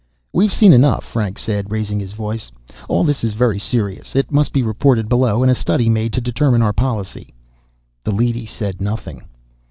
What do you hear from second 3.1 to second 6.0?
is very serious. It must be reported below and a study